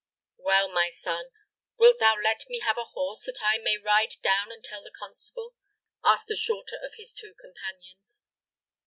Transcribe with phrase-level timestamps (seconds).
[0.39, 1.29] "Well, my son,
[1.77, 4.89] wilt thou let me have a horse, that I may ride down and tell the
[4.89, 5.53] constable?"
[6.03, 8.23] asked the shorter of his two companions.